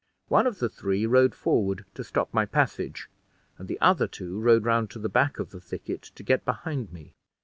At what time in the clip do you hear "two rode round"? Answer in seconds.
4.07-4.89